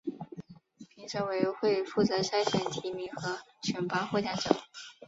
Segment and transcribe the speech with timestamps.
[0.95, 4.49] 评审委员会负责筛选提名和选拔获奖者。